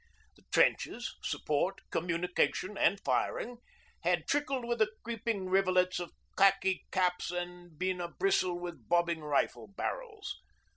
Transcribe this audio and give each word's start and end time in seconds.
The 0.35 0.41
trenches 0.51 1.15
support, 1.21 1.79
communication, 1.91 2.75
and 2.75 2.99
firing 3.05 3.57
had 3.99 4.27
trickled 4.27 4.65
with 4.65 4.81
creeping 5.03 5.45
rivulets 5.47 5.99
of 5.99 6.11
khaki 6.35 6.87
caps 6.89 7.29
and 7.29 7.77
been 7.77 8.01
a 8.01 8.07
bristle 8.07 8.57
with 8.59 8.89
bobbing 8.89 9.19
rifle 9.21 9.67
barrels. 9.67 10.41